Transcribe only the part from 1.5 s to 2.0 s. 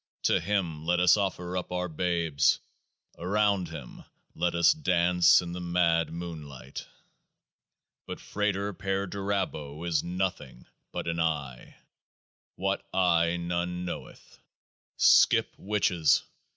up our